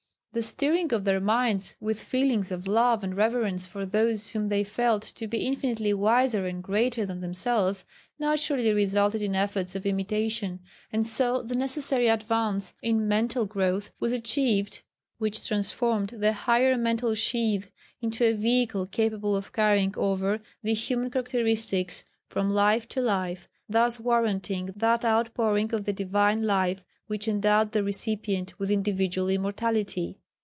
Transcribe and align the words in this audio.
The 0.33 0.41
stirring 0.43 0.93
of 0.93 1.03
their 1.03 1.19
minds 1.19 1.75
with 1.81 1.99
feelings 2.01 2.53
of 2.53 2.65
love 2.65 3.03
and 3.03 3.17
reverence 3.17 3.65
for 3.65 3.85
those 3.85 4.29
whom 4.29 4.47
they 4.47 4.63
felt 4.63 5.01
to 5.01 5.27
be 5.27 5.45
infinitely 5.45 5.93
wiser 5.93 6.45
and 6.45 6.63
greater 6.63 7.05
than 7.05 7.19
themselves 7.19 7.83
naturally 8.17 8.71
resulted 8.71 9.21
in 9.21 9.35
efforts 9.35 9.75
of 9.75 9.85
imitation, 9.85 10.61
and 10.89 11.05
so 11.05 11.41
the 11.41 11.57
necessary 11.57 12.07
advance 12.07 12.73
in 12.81 13.09
mental 13.09 13.45
growth 13.45 13.91
was 13.99 14.13
achieved 14.13 14.83
which 15.17 15.45
transformed 15.45 16.07
the 16.11 16.31
higher 16.31 16.77
mental 16.77 17.13
sheath 17.13 17.69
into 17.99 18.23
a 18.23 18.31
vehicle 18.33 18.85
capable 18.85 19.35
of 19.35 19.51
carrying 19.51 19.93
over 19.97 20.39
the 20.63 20.73
human 20.73 21.11
characteristics 21.11 22.05
from 22.29 22.49
life 22.49 22.87
to 22.87 23.01
life, 23.01 23.49
thus 23.67 23.99
warranting 23.99 24.67
that 24.77 25.03
outpouring 25.03 25.73
of 25.73 25.83
the 25.83 25.91
Divine 25.91 26.41
Life 26.43 26.85
which 27.07 27.27
endowed 27.27 27.73
the 27.73 27.83
recipient 27.83 28.57
with 28.57 28.71
individual 28.71 29.27
immortality. 29.27 30.17